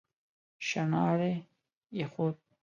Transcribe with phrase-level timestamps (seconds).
[0.67, 1.33] شڼهاری
[1.97, 2.37] يې خوت.